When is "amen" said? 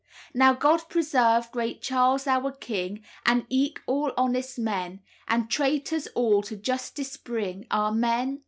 7.71-8.39